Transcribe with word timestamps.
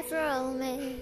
life 0.00 0.12
roll 0.12 0.52
me. 0.52 0.96